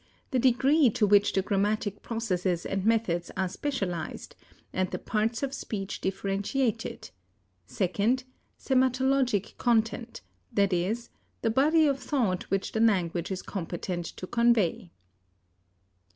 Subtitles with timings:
[0.31, 4.35] _,the degree to which the grammatic processes and methods are specialized,
[4.73, 7.11] and the parts of speech differentiated;
[7.67, 8.23] second,
[8.59, 11.11] sematologic content, that is,
[11.43, 14.89] the body of thought which the language is competent to convey.